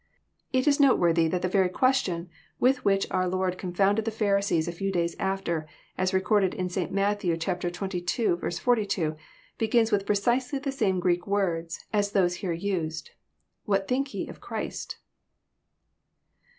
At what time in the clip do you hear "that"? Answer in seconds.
1.27-1.43